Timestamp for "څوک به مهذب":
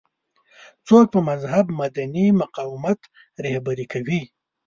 0.87-1.65